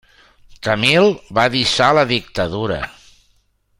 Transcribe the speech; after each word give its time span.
Camil 0.67 1.11
va 1.39 1.45
deixar 1.57 1.91
la 1.99 2.07
dictadura. 2.13 2.81